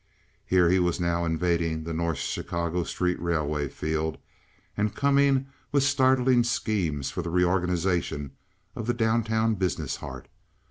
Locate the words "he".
0.71-0.79